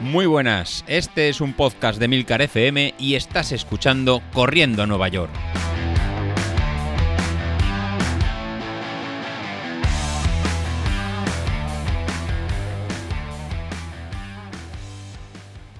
[0.00, 5.08] Muy buenas, este es un podcast de Milcar FM y estás escuchando Corriendo a Nueva
[5.08, 5.30] York.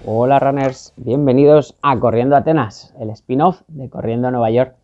[0.04, 4.77] Hola runners, bienvenidos a Corriendo Atenas, el spin-off de Corriendo a Nueva York,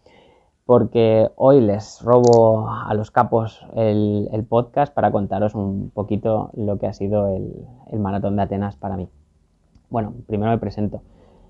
[0.65, 6.87] porque hoy les robo a los capos el, podcast para contaros un poquito lo que
[6.87, 9.11] ha sido el maratón de Atenas para mí.
[9.89, 11.03] Bueno, primero me presento.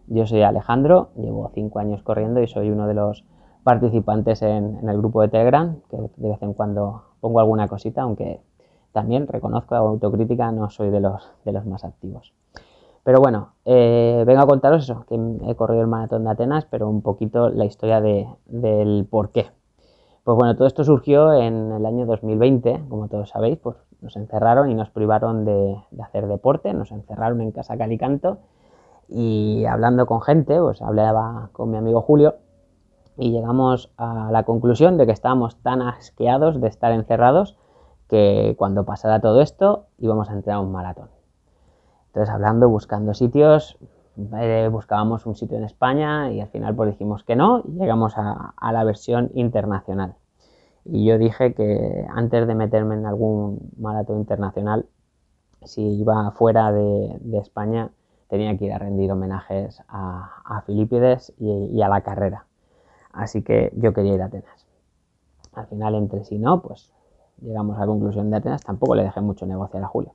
[0.09, 3.25] Yo soy Alejandro, llevo cinco años corriendo y soy uno de los
[3.65, 8.41] participantes en, el grupo de Telegram, que de vez en cuando pongo alguna cosita, aunque
[8.93, 12.33] también reconozco la autocrítica, no soy de los, de los más activos.
[13.03, 15.15] Pero bueno, eh, vengo a contaros eso, que
[15.49, 19.47] he corrido el maratón de Atenas, pero un poquito la historia del por qué.
[20.25, 23.77] Pues bueno, todo esto surgió en el año 2020, como todos sabéis, pues
[24.07, 28.39] nos encerraron y nos privaron de, hacer deporte, nos encerraron en casa Calicanto
[29.09, 32.37] y hablando con gente, pues hablaba con mi amigo Julio
[33.17, 37.59] y llegamos a la conclusión de que estábamos tan asqueados de estar encerrados
[38.09, 41.09] que cuando pasara todo esto íbamos a entrar a un maratón.
[42.07, 43.77] Entonces hablando, buscando sitios,
[44.39, 48.15] eh, buscábamos un sitio en España y al final pues dijimos que no y llegamos
[48.17, 50.15] a la versión internacional.
[50.89, 54.87] Y yo dije que antes de meterme en algún maratón internacional,
[55.65, 57.91] si iba fuera de, España,
[58.29, 62.47] tenía que ir a rendir homenajes a, a Filipides y, a la carrera.
[63.13, 64.67] Así que yo quería ir a Atenas.
[65.55, 66.93] Al final, entre sí no, pues
[67.41, 68.63] llegamos a la conclusión de Atenas.
[68.63, 70.13] Tampoco le dejé mucho negociar a Julio.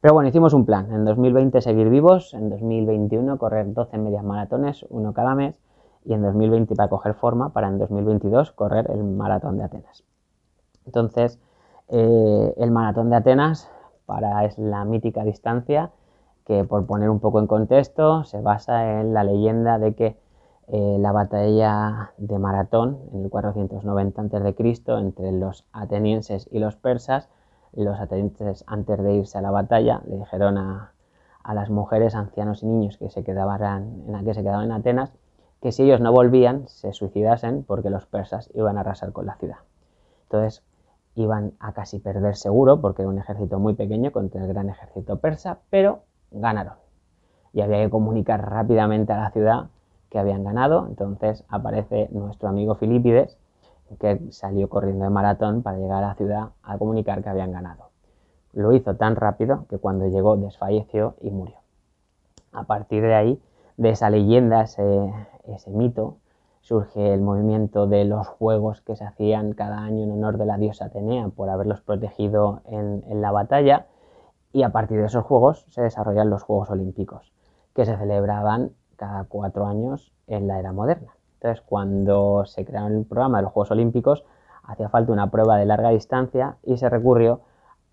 [0.00, 0.92] Pero bueno, hicimos un plan.
[0.92, 5.60] En 2020 seguir vivos, en 2021 correr 12 medias maratones, uno cada mes,
[6.08, 10.04] y en 2020 para coger forma para en 2022 correr el maratón de Atenas.
[10.86, 11.38] Entonces,
[11.88, 13.70] eh, el maratón de Atenas
[14.06, 15.90] para es la mítica distancia
[16.46, 20.16] que por poner un poco en contexto se basa en la leyenda de que
[20.68, 24.92] eh, la batalla de Maratón en el 490 a.C.
[24.98, 27.28] entre los atenienses y los persas,
[27.74, 30.92] los atenienses antes de irse a la batalla le dijeron a,
[31.42, 35.12] a las mujeres, ancianos y niños que se quedaban en, que se quedaban en Atenas
[35.60, 39.36] que si ellos no volvían, se suicidasen porque los persas iban a arrasar con la
[39.36, 39.58] ciudad.
[40.24, 40.62] Entonces,
[41.14, 45.18] iban a casi perder seguro porque era un ejército muy pequeño contra el gran ejército
[45.18, 46.74] persa, pero ganaron.
[47.52, 49.66] Y había que comunicar rápidamente a la ciudad
[50.10, 50.86] que habían ganado.
[50.88, 53.36] Entonces aparece nuestro amigo Filipides,
[53.98, 57.88] que salió corriendo de maratón para llegar a la ciudad a comunicar que habían ganado.
[58.52, 61.56] Lo hizo tan rápido que cuando llegó desfalleció y murió.
[62.52, 63.42] A partir de ahí
[63.76, 65.12] de esa leyenda, ese,
[65.68, 66.18] mito,
[66.60, 70.58] surge el movimiento de los juegos que se hacían cada año en honor de la
[70.58, 73.86] diosa Atenea por haberlos protegido en, la batalla
[74.52, 77.32] y a partir de esos juegos se desarrollan los Juegos Olímpicos
[77.74, 81.14] que se celebraban cada cuatro años en la era moderna.
[81.34, 84.24] Entonces, cuando se creó el programa de los Juegos Olímpicos,
[84.64, 87.40] hacía falta una prueba de larga distancia y se recurrió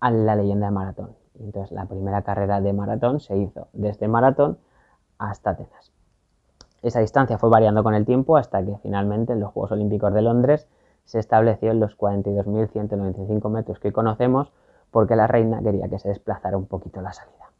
[0.00, 1.16] a la leyenda de maratón.
[1.38, 4.58] Entonces, la primera carrera de maratón se hizo desde maratón
[5.18, 5.95] hasta Atenas.
[6.86, 10.22] Esa distancia fue variando con el tiempo hasta que finalmente en los Juegos Olímpicos de
[10.22, 10.68] Londres
[11.04, 14.52] se estableció en los 42.195 metros que conocemos
[14.92, 17.50] porque la reina quería que se desplazara un poquito la salida.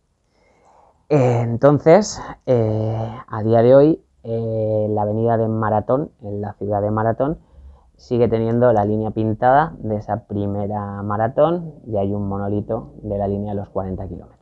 [1.09, 6.93] Entonces, eh, a día de hoy, eh, la avenida de Maratón, en la ciudad de
[6.93, 7.39] Maratón,
[7.97, 13.27] sigue teniendo la línea pintada de esa primera maratón y hay un monolito de la
[13.27, 14.37] línea de los 40 kilómetros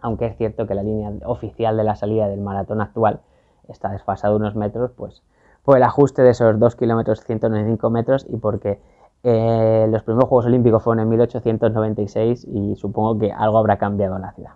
[0.00, 3.22] aunque es cierto que la línea oficial de la salida del maratón actual
[3.68, 5.22] está desfasado unos metros, pues
[5.64, 8.80] por el ajuste de esos 2 kilómetros 195 metros y porque
[9.22, 14.22] eh, los primeros Juegos Olímpicos fueron en 1896 y supongo que algo habrá cambiado en
[14.22, 14.52] la ciudad.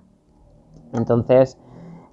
[0.93, 1.59] Entonces,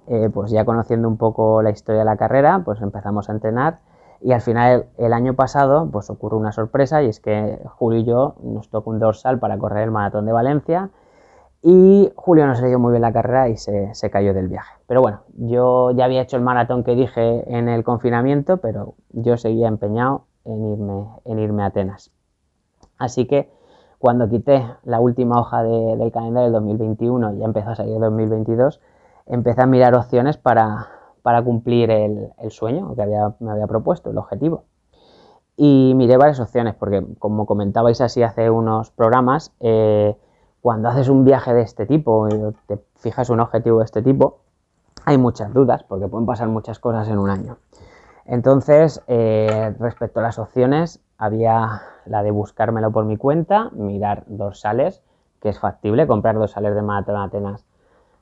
[0.08, 3.78] eh, pues ya conociendo un poco la historia de la carrera, pues empezamos a entrenar
[4.20, 8.04] y al final el año pasado pues ocurre una sorpresa y es que Julio y
[8.04, 10.90] yo nos tocó un dorsal para correr el maratón de Valencia
[11.62, 14.74] y Julio no se le dio muy bien la carrera y se, cayó del viaje.
[14.86, 19.36] Pero bueno, yo ya había hecho el maratón que dije en el confinamiento, pero yo
[19.36, 22.12] seguía empeñado en irme, en irme a Atenas.
[22.96, 23.50] Así que
[23.98, 28.00] cuando quité la última hoja del calendario del 2021 y ya empezó a salir el
[28.00, 28.80] 2022,
[29.26, 30.88] empecé a mirar opciones para,
[31.44, 33.04] cumplir el, sueño que
[33.40, 34.64] me había propuesto, el objetivo.
[35.56, 40.16] Y miré varias opciones, porque como comentabais así hace unos programas, eh,
[40.60, 44.40] cuando haces un viaje de este tipo y te fijas un objetivo de este tipo,
[45.04, 47.58] hay muchas dudas porque pueden pasar muchas cosas en un año.
[48.26, 55.02] Entonces, eh, respecto a las opciones, había la de buscármelo por mi cuenta, mirar dorsales,
[55.40, 57.64] que es factible, comprar dorsales de Maratón Atenas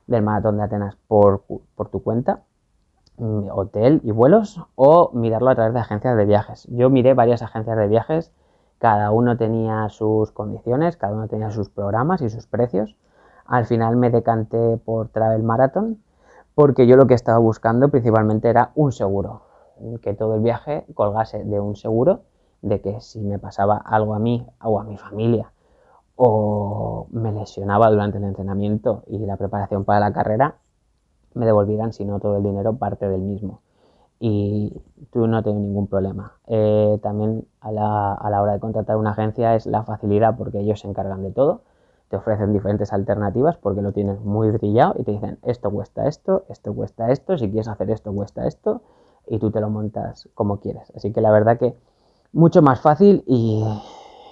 [0.07, 1.43] del maratón de Atenas por,
[1.75, 2.43] por tu cuenta,
[3.17, 6.67] mm, hotel y vuelos, o mirarlo a través de agencias de viajes.
[6.71, 8.31] Yo miré varias agencias de viajes,
[8.79, 12.95] cada uno tenía sus condiciones, cada uno tenía sus programas y sus precios.
[13.45, 16.01] Al final me decanté por Travel Marathon
[16.53, 19.43] porque yo lo que estaba buscando principalmente era un seguro,
[20.01, 22.21] que todo el viaje colgase de un seguro
[22.61, 25.51] de que si me pasaba algo a mí o a mi familia
[26.15, 30.55] o me lesionaba durante el entrenamiento y la preparación para la carrera,
[31.35, 33.61] me devolvieran, si no todo el dinero, parte del mismo.
[34.19, 34.81] Y
[35.11, 36.33] tú no tienes ningún problema.
[36.47, 40.59] Eh, también a la, a la hora de contratar una agencia es la facilidad porque
[40.59, 41.61] ellos se encargan de todo.
[42.09, 46.45] Te ofrecen diferentes alternativas porque lo tienes muy brillado y te dicen esto cuesta esto,
[46.49, 48.81] esto cuesta esto, si quieres hacer esto cuesta esto
[49.27, 50.91] y tú te lo montas como quieres.
[50.95, 51.75] Así que la verdad que
[52.31, 53.63] mucho más fácil y,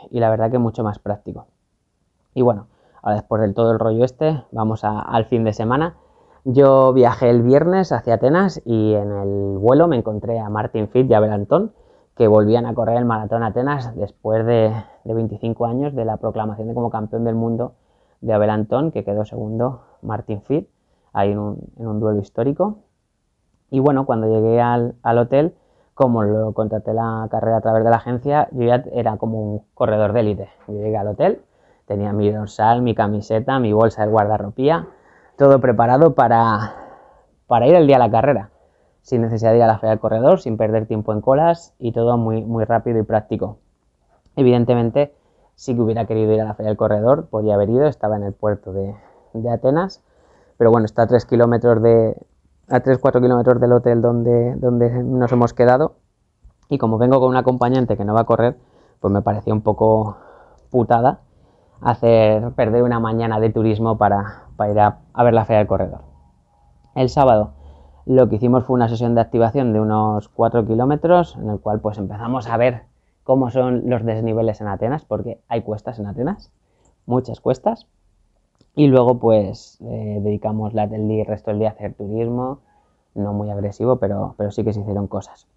[0.10, 1.48] y la verdad que mucho más práctico.
[2.34, 2.68] Y bueno,
[3.02, 5.96] ahora después del todo el rollo este, vamos al fin de semana.
[6.48, 11.10] Yo viajé el viernes hacia Atenas y en el vuelo me encontré a Martin Fit
[11.10, 11.74] y a Belantón,
[12.16, 14.72] que volvían a correr el maratón Atenas después de,
[15.06, 17.74] 25 años de la proclamación de como campeón del mundo
[18.22, 20.70] de Abel Antón, que quedó segundo Martin Fit,
[21.14, 22.78] ahí en un, duelo histórico.
[23.72, 25.56] Y bueno, cuando llegué al, al, hotel,
[25.96, 29.62] como lo contraté la carrera a través de la agencia, yo ya era como un
[29.74, 30.50] corredor de élite.
[30.68, 31.42] Yo llegué al hotel,
[31.86, 34.88] Tenía mi dorsal, mi camiseta, mi bolsa de guardarropía,
[35.38, 36.76] todo preparado para,
[37.48, 38.50] para ir el día a la carrera,
[39.02, 41.92] sin necesidad de ir a la feria del corredor, sin perder tiempo en colas y
[41.92, 43.58] todo muy, muy rápido y práctico.
[44.36, 45.14] Evidentemente,
[45.56, 48.24] si que hubiera querido ir a la feria del corredor, podía haber ido, estaba en
[48.24, 48.96] el puerto de,
[49.34, 50.04] de Atenas,
[50.58, 52.16] pero bueno, está a 3 kilómetros de,
[52.70, 55.96] a 3-4 kilómetros del hotel donde, donde nos hemos quedado.
[56.70, 58.58] Y como vengo con un acompañante que no va a correr,
[59.00, 60.18] pues me parecía un poco
[60.72, 61.20] putada
[61.82, 66.02] hacer perder una mañana de turismo para, ir a, ver la feria del corredor.
[66.96, 67.52] El sábado
[68.06, 71.80] lo que hicimos fue una sesión de activación de unos 4 kilómetros en el cual
[71.80, 72.84] pues empezamos a ver
[73.24, 76.52] cómo son los desniveles en Atenas, porque hay cuestas en Atenas,
[77.06, 77.88] muchas cuestas.
[78.76, 82.60] Y luego pues eh, dedicamos la, el resto del día a hacer turismo,
[83.16, 85.48] no muy agresivo, pero, pero sí que se hicieron cosas.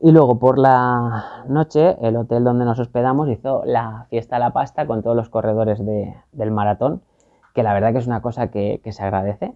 [0.00, 4.52] Y luego por la noche, el hotel donde nos hospedamos hizo la fiesta a la
[4.52, 7.02] pasta con todos los corredores del maratón,
[7.54, 9.54] que la verdad que es una cosa que, se agradece,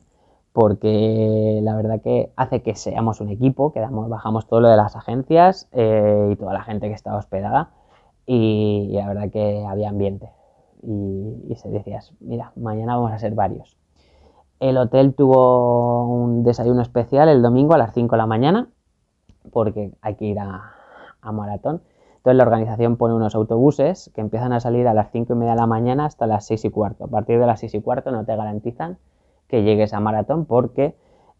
[0.53, 4.97] porque la verdad que hace que seamos un equipo, que bajamos todo lo de las
[4.97, 7.71] agencias eh, y toda la gente que estaba hospedada,
[8.27, 10.31] y, la verdad que había ambiente.
[10.83, 13.77] Y, y se decías, mira, mañana vamos a ser varios.
[14.61, 18.69] El hotel tuvo un desayuno especial el domingo a las 5 de la mañana
[19.51, 20.75] porque hay que ir a,
[21.33, 21.83] maratón.
[22.23, 25.55] Entonces la organización pone unos autobuses que empiezan a salir a las 5 y media
[25.55, 27.07] de la mañana hasta las 6 y cuarto.
[27.07, 28.97] A partir de las 6 y cuarto no te garantizan
[29.49, 30.95] que llegues a maratón porque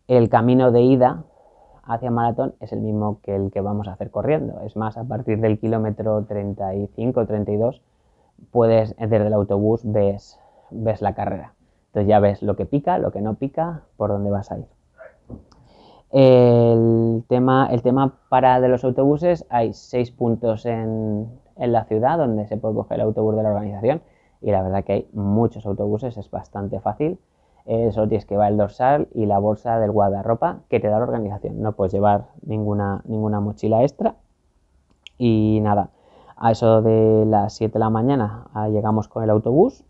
[0.09, 1.23] el camino de ida
[1.85, 4.61] hacia maratón es el mismo que el que vamos a hacer corriendo.
[4.63, 7.81] Es más, a partir del kilómetro 35 o 32
[8.51, 10.41] puedes, desde el autobús ves,
[10.73, 11.55] ves la carrera.
[11.91, 14.67] Entonces ya ves lo que pica, lo que no pica, por dónde vas a ir.
[16.13, 22.47] El tema, el tema para de los autobuses, hay seis puntos en, la ciudad donde
[22.47, 24.03] se puede coger el autobús de la organización
[24.43, 27.19] y la verdad que hay muchos autobuses, es bastante fácil.
[27.65, 31.05] Eso tienes que va el dorsal y la bolsa del guardarropa que te da la
[31.05, 31.63] organización.
[31.63, 34.17] No puedes llevar ninguna, ninguna mochila extra.
[35.17, 35.91] Y nada,
[36.37, 39.85] a eso de las 7 de la mañana ah, llegamos con el autobús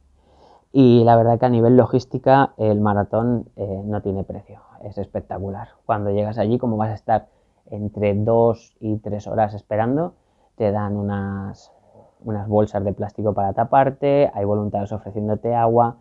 [0.72, 5.68] y la verdad que a nivel logística el maratón eh, no tiene precio, es espectacular.
[5.86, 7.28] Cuando llegas allí, como vas a estar
[7.70, 10.14] entre dos y tres horas esperando,
[10.56, 11.72] te dan unas,
[12.20, 15.96] unas bolsas de plástico para taparte, hay voluntarios ofreciéndote agua,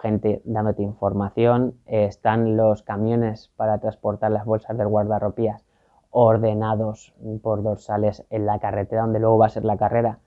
[0.00, 5.64] gente dándote información, están los camiones para transportar las bolsas del guardarropías
[6.10, 10.20] ordenados por dorsales en la carretera donde luego va a ser la carrera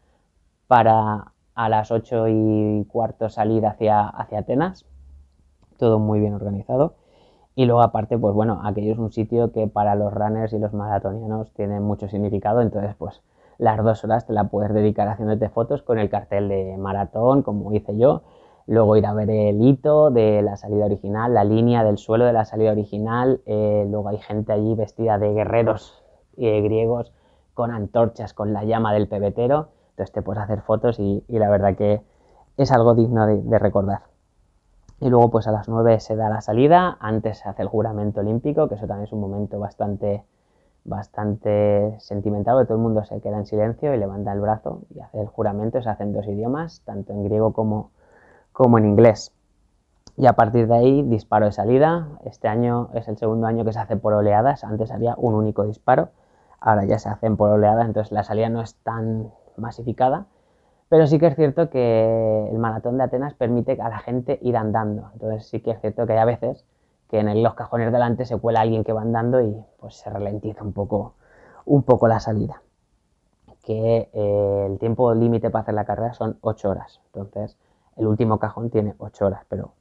[0.68, 4.86] para a las 8 y cuarto salir hacia, hacia Atenas,
[5.78, 6.96] todo muy bien organizado.
[7.56, 10.74] Y luego aparte, pues bueno, aquello es un sitio que para los runners y los
[10.74, 13.22] maratonianos tiene mucho significado, entonces pues
[13.58, 17.74] las dos horas te la puedes dedicar haciéndote fotos con el cartel de maratón, como
[17.74, 18.24] hice yo,
[18.68, 22.34] luego ir a ver el hito de la salida original, la línea del suelo de
[22.34, 26.04] la salida original, eh, luego hay gente allí vestida de guerreros
[26.38, 27.12] eh, griegos
[27.54, 31.76] con antorchas, con la llama del pebetero, entonces te puedes hacer fotos y, la verdad
[31.76, 32.02] que
[32.58, 34.11] es algo digno de, recordar.
[35.02, 38.20] Y luego pues a las 9 se da la salida, antes se hace el juramento
[38.22, 40.24] olímpico, que eso también es un momento bastante,
[40.86, 45.00] bastante sentimental, porque todo el mundo se queda en silencio y levanta el brazo y
[45.00, 47.90] hace el juramento, se hace en dos idiomas, tanto en griego como,
[48.54, 49.34] como en inglés.
[50.18, 52.10] Y a partir de ahí, disparo de salida.
[52.24, 54.64] Este año es el segundo año que se hace por oleadas.
[54.64, 56.10] Antes había un único disparo.
[56.60, 60.28] Ahora ya se hacen por oleadas, entonces la salida no es tan masificada.
[60.92, 64.58] Pero sí que es cierto que el maratón de Atenas permite a la gente ir
[64.58, 65.10] andando.
[65.14, 66.66] Entonces sí que es cierto que hay a veces
[67.10, 70.62] que en los cajones delante se cuela alguien que va andando y pues se ralentiza
[70.66, 71.14] un poco,
[71.64, 72.62] un poco la salida.
[73.64, 77.00] Que eh, el tiempo límite para hacer la carrera son 8 horas.
[77.06, 77.58] Entonces
[77.96, 79.72] el último cajón tiene 8 horas, pero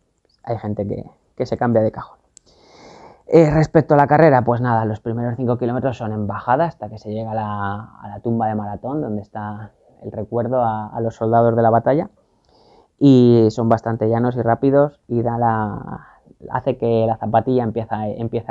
[0.45, 2.19] hay gente que, se cambia de cajón.
[3.26, 6.88] Eh, respecto a la carrera, pues nada, los primeros 5 kilómetros son en bajada hasta
[6.88, 11.57] que se llega a la, tumba de maratón, donde está el recuerdo a, los soldados
[11.57, 12.11] de la batalla.
[12.99, 16.07] Y son bastante llanos y rápidos y da la,
[16.50, 18.02] hace que la zapatilla empieza,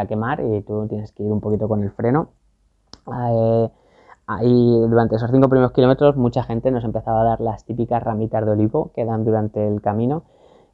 [0.02, 2.30] a quemar y tú tienes que ir un poquito con el freno.
[3.08, 3.70] Eh,
[4.88, 8.52] durante esos 5 primeros kilómetros mucha gente nos empezaba a dar las típicas ramitas de
[8.52, 10.24] olivo que dan durante el camino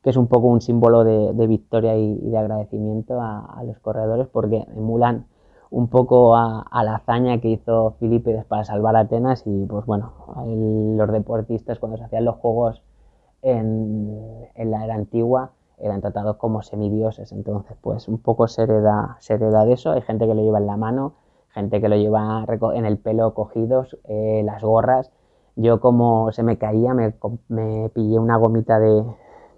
[0.05, 4.63] que es un poco un símbolo de, victoria y, de agradecimiento a, los corredores porque
[4.77, 5.25] emulan
[5.75, 10.13] un poco a, la hazaña que hizo Filipides para salvar Atenas y pues bueno,
[10.47, 12.81] los deportistas cuando se hacían los juegos
[13.41, 19.73] en, la era antigua eran tratados como semidioses, entonces pues un poco se hereda, de
[19.73, 21.15] eso, hay gente que lo lleva en la mano,
[21.49, 25.11] gente que lo lleva en el pelo cogidos, eh, las gorras,
[25.57, 27.13] yo como se me caía me,
[27.49, 29.03] me pillé una gomita de,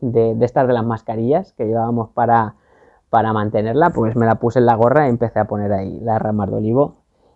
[0.01, 2.55] de, de estas de las mascarillas que llevábamos para,
[3.09, 6.21] para mantenerla, pues me la puse en la gorra y empecé a poner ahí las
[6.21, 6.95] ramas de olivo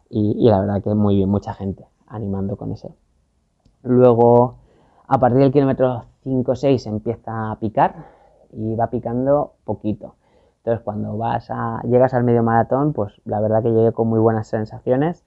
[0.10, 2.96] y, la verdad que muy bien, mucha gente animando con eso.
[3.84, 4.56] Luego,
[5.08, 7.96] a partir del kilómetro 5 o 6 empieza a picar
[8.51, 10.16] y va picando poquito.
[10.58, 14.20] Entonces, cuando vas a, llegas al medio maratón, pues la verdad que llegué con muy
[14.20, 15.25] buenas sensaciones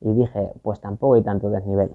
[0.00, 1.92] y dije, pues tampoco hay tanto desnivel.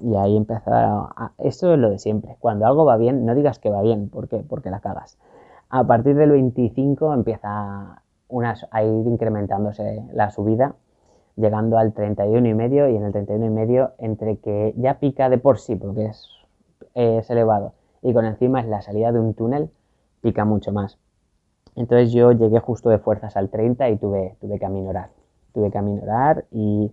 [0.00, 1.08] Y ahí empezaron.
[1.16, 2.36] A, esto es lo de siempre.
[2.38, 4.38] Cuando algo va bien, no digas que va bien, ¿por qué?
[4.48, 5.18] Porque la cagas.
[5.70, 8.02] A partir del 25 empieza
[8.70, 10.74] a ir incrementándose la subida,
[11.36, 15.28] llegando al 31 y medio, y en el 31 y medio, entre que ya pica
[15.28, 16.28] de por sí, porque es,
[16.94, 19.70] es elevado, y con encima es la salida de un túnel,
[20.20, 20.98] pica mucho más.
[21.76, 25.10] Entonces yo llegué justo de fuerzas al 30 y tuve, tuve que aminorar.
[25.52, 26.92] Tuve que aminorar y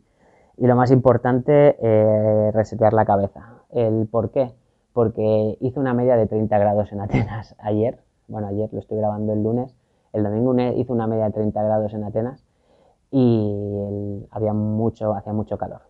[0.57, 3.61] y lo más importante, eh, resetear la cabeza.
[3.69, 4.51] ¿El por qué?
[4.91, 7.99] Porque hice una media de 30 grados en Atenas ayer.
[8.27, 9.75] Bueno, ayer lo estoy grabando el lunes.
[10.13, 12.43] El domingo hice una media de 30 grados en Atenas
[13.11, 15.81] y había mucho, hacía mucho calor.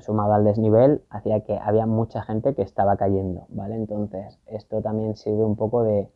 [0.00, 3.74] Sumado al desnivel, hacía que había mucha gente que estaba cayendo, ¿vale?
[3.74, 6.08] Entonces, esto también sirve un poco de,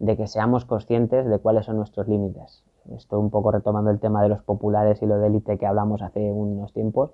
[0.00, 2.64] de que seamos conscientes de cuáles son nuestros límites.
[2.90, 6.02] Estoy un poco retomando el tema de los populares y lo de élite que hablamos
[6.02, 7.12] hace unos tiempos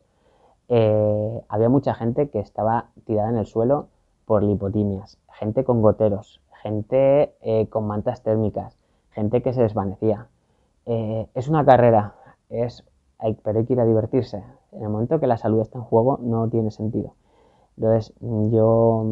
[0.68, 3.88] eh, había mucha gente que estaba tirada en el suelo
[4.26, 8.76] por lipotimias, gente con goteros, gente eh, con mantas térmicas,
[9.10, 10.28] gente que se desvanecía.
[10.86, 12.14] Eh, es una carrera,
[12.48, 12.84] es,
[13.42, 14.42] pero hay que ir a divertirse.
[14.72, 17.14] En el momento que la salud está en juego no tiene sentido.
[17.76, 19.04] Entonces yo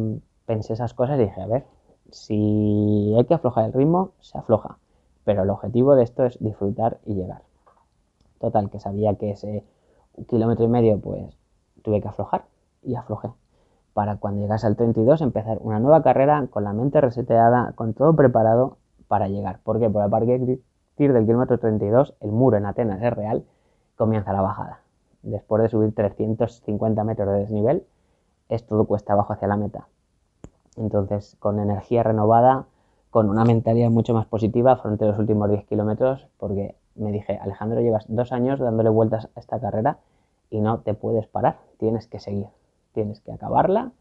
[0.45, 1.65] pensé esas cosas y dije, a ver,
[2.11, 4.77] si hay que aflojar el ritmo, se afloja.
[5.23, 7.41] Pero el objetivo de esto es disfrutar y llegar.
[8.39, 9.63] Total, que sabía que ese
[10.27, 11.37] kilómetro y medio, pues
[11.81, 12.45] tuve que aflojar
[12.83, 13.29] y aflojé.
[13.97, 18.15] Para cuando llegase al 32 empezar una nueva carrera con la mente reseteada, con todo
[18.15, 18.77] preparado
[19.07, 19.59] para llegar.
[19.63, 19.89] ¿Por qué?
[19.89, 20.61] Porque a partir
[20.97, 23.43] del kilómetro 32, el muro en Atenas es real,
[23.95, 24.81] comienza la bajada.
[25.23, 27.87] Después de subir 350 metros de desnivel,
[28.49, 29.87] es todo cuesta abajo hacia la meta.
[30.75, 32.65] Entonces, con energía renovada,
[33.09, 37.39] con una mentalidad mucho más positiva, frente a los últimos 10 kilómetros, porque me dije,
[37.41, 39.97] Alejandro, llevas dos años dándole vueltas a esta carrera
[40.51, 42.45] y no te puedes parar, tienes que seguir,
[42.97, 43.91] tienes que acabarla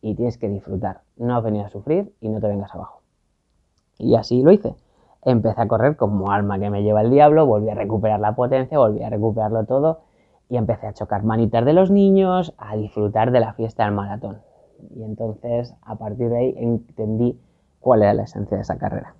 [0.00, 1.00] y tienes que disfrutar.
[1.16, 3.00] No has venido a sufrir y no te vengas abajo.
[3.98, 4.76] Y así lo hice.
[5.22, 8.78] Empecé a correr como alma que me lleva el diablo, volví a recuperar la potencia,
[8.78, 10.02] volví a recuperarlo todo
[10.48, 14.42] y empecé a chocar manitas de los niños, a disfrutar de la fiesta del maratón.
[14.94, 17.40] Y entonces, a partir de ahí, entendí
[17.80, 19.16] cuál era la esencia de esa carrera.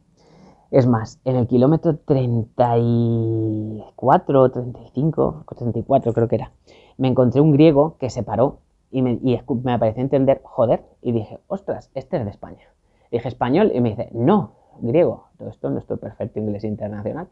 [0.71, 6.53] Es más, en el kilómetro 34, 35, 34 creo que era,
[6.97, 8.61] me encontré un griego que se paró
[8.97, 9.39] y me, y
[9.79, 12.65] pareció entender, joder, y dije, ostras, este es de España.
[13.11, 17.29] Dije español y me dice, no, griego, todo esto no estoy perfecto inglés internacional.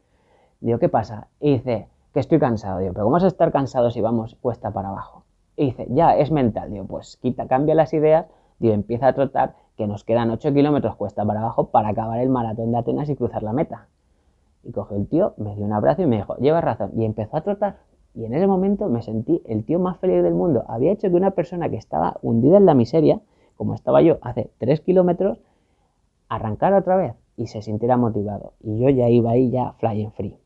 [0.60, 1.28] Digo, ¿qué pasa?
[1.40, 2.80] Y dice, que estoy cansado.
[2.80, 5.24] Digo, pero ¿cómo vas a estar cansado si vamos cuesta para abajo?
[5.56, 6.70] Y dice, ya, es mental.
[6.70, 8.26] Digo, pues quita, cambia las ideas,
[8.58, 12.28] digo, empieza a trotar que nos quedan 8 kilómetros cuesta para abajo para acabar el
[12.28, 13.88] maratón de Atenas y cruzar la meta.
[14.64, 16.90] Y cogió el tío, me dio un abrazo y me dijo, llevas razón.
[16.94, 17.78] Y empezó a trotar.
[18.14, 20.64] Y en ese momento me sentí el tío más feliz del mundo.
[20.68, 23.20] Había hecho que una persona que estaba hundida en la miseria,
[23.56, 25.38] como estaba yo hace 3 kilómetros,
[26.28, 27.14] arrancara otra vez.
[27.36, 28.52] y se sintiera motivado.
[28.60, 30.38] Y yo ya iba ahí ya flying free.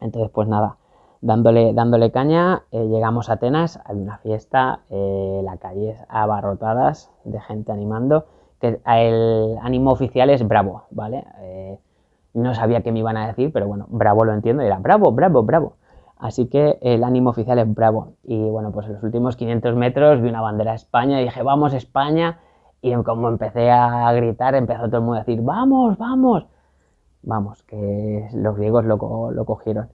[0.00, 0.76] Entonces, pues nada,
[1.20, 7.40] dándole, dándole caña, eh, llegamos a Atenas, hay una fiesta, eh, la calle abarrotadas de
[7.40, 8.26] gente animando,
[8.60, 11.24] que el ánimo oficial es bravo, ¿vale?
[11.40, 11.78] Eh,
[12.34, 15.42] no sabía qué me iban a decir, pero bueno, bravo lo entiendo, era bravo, bravo,
[15.42, 15.72] bravo.
[16.18, 18.14] Así que el ánimo oficial es bravo.
[18.24, 21.42] Y bueno, pues en los últimos 500 metros vi una bandera de España y dije,
[21.42, 22.40] vamos España.
[22.80, 26.46] Y como empecé a gritar, empezó todo el mundo a decir, vamos, vamos.
[27.22, 29.88] Vamos, que los griegos lo, lo cogieron.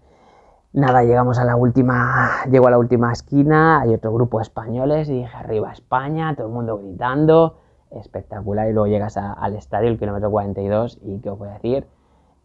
[0.74, 5.08] Nada, llegamos a la última, llego a la última esquina, hay otro grupo de españoles
[5.08, 7.58] y dije, arriba España, todo el mundo gritando,
[7.90, 8.68] espectacular.
[8.68, 11.86] Y luego llegas al estadio, el kilómetro 42, y ¿qué os voy a decir?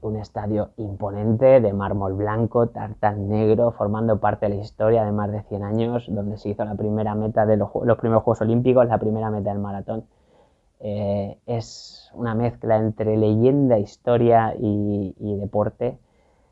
[0.01, 5.31] Un estadio imponente de mármol blanco, tartán negro, formando parte de la historia de más
[5.31, 8.99] de 100 años, donde se hizo la primera meta de los, primeros Juegos Olímpicos, la
[8.99, 10.05] primera meta del maratón.
[10.79, 15.97] Eh, es una mezcla entre leyenda, historia y, deporte.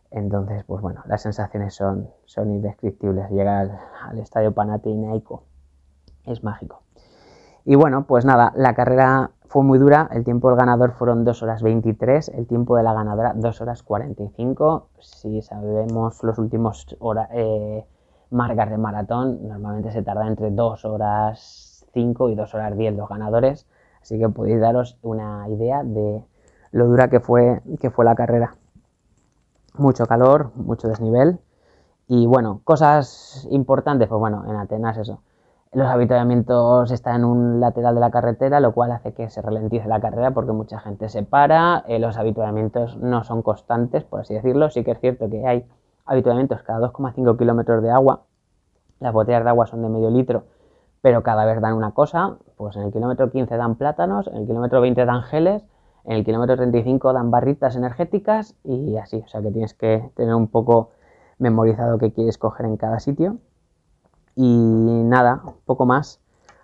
[0.09, 3.29] Entonces, pues bueno, las sensaciones son, son indescriptibles.
[3.29, 5.43] Llegar al, estadio Panathinaiko
[6.25, 6.81] es mágico.
[7.63, 11.43] Y bueno, pues nada, la carrera fue muy dura, el tiempo del ganador fueron 2
[11.43, 14.89] horas 23, el tiempo de la ganadora 2 horas 45.
[14.99, 16.85] Si sabemos los últimos
[17.31, 17.85] eh,
[18.31, 23.09] marcas de maratón, normalmente se tarda entre 2 horas 5 y 2 horas 10 los
[23.09, 23.67] ganadores,
[24.01, 26.23] así que podéis daros una idea de
[26.71, 28.55] lo dura que fue, que fue la carrera.
[29.77, 31.39] Mucho calor, mucho desnivel
[32.07, 35.21] y bueno, cosas importantes, pues bueno, en Atenas eso
[35.75, 39.89] los habituamientos están en un lateral de la carretera, lo cual hace que se ralentice
[39.89, 41.83] la carrera porque mucha gente se para.
[41.89, 44.69] Eh, los habituamientos no son constantes, por así decirlo.
[44.69, 45.65] Sí que es cierto que hay
[46.05, 48.21] habituamientos cada 2,5 kilómetros de agua.
[49.01, 50.43] Las botellas de agua son de medio litro,
[51.01, 52.37] pero cada vez dan una cosa.
[52.55, 55.65] Pues en el kilómetro 15 dan plátanos, en el kilómetro 20 dan geles,
[56.05, 59.21] en el kilómetro 35 dan barritas energéticas y así.
[59.25, 60.91] O sea que tienes que tener un poco
[61.37, 63.39] memorizado qué quieres coger en cada sitio.
[64.35, 66.19] Y nada, poco más.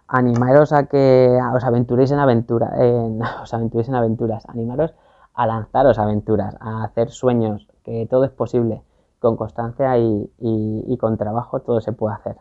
[0.07, 2.73] Animaros a que os aventuréis en aventura,
[3.43, 4.93] os aventuréis en aventuras, animaros
[5.33, 8.83] a lanzaros aventuras, a hacer sueños, que todo es posible.
[9.19, 12.37] Con constancia y, con trabajo todo se puede hacer.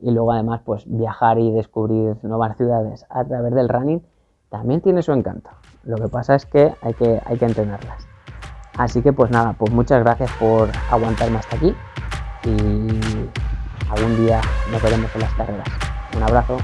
[0.00, 4.02] Y luego además, pues viajar y descubrir nuevas ciudades a través del running
[4.48, 5.50] también tiene su encanto.
[5.84, 8.06] Lo que pasa es que hay que, hay que entrenarlas.
[8.76, 11.74] Así que pues nada, pues muchas gracias por aguantarme hasta aquí
[12.44, 13.30] y
[13.94, 15.68] algún día nos veremos en las carreras.
[16.16, 16.58] Un abrazo.